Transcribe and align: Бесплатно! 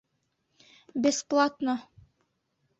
Бесплатно! 1.05 1.77